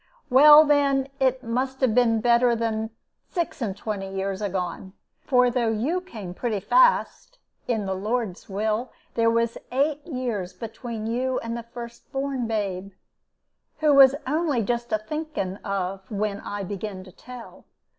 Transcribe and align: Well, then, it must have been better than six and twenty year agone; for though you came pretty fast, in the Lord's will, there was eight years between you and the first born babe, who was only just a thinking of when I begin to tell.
Well, 0.31 0.65
then, 0.65 1.09
it 1.19 1.43
must 1.43 1.79
have 1.81 1.93
been 1.93 2.21
better 2.21 2.55
than 2.55 2.89
six 3.29 3.61
and 3.61 3.77
twenty 3.77 4.07
year 4.11 4.31
agone; 4.31 4.93
for 5.19 5.51
though 5.51 5.69
you 5.69 6.01
came 6.01 6.33
pretty 6.33 6.59
fast, 6.59 7.37
in 7.67 7.85
the 7.85 7.93
Lord's 7.93 8.49
will, 8.49 8.91
there 9.13 9.29
was 9.29 9.59
eight 9.71 10.03
years 10.07 10.53
between 10.53 11.05
you 11.05 11.37
and 11.43 11.55
the 11.55 11.61
first 11.61 12.11
born 12.11 12.47
babe, 12.47 12.93
who 13.77 13.93
was 13.93 14.15
only 14.25 14.63
just 14.63 14.91
a 14.91 14.97
thinking 14.97 15.57
of 15.57 16.09
when 16.09 16.39
I 16.39 16.63
begin 16.63 17.03
to 17.03 17.11
tell. 17.11 17.65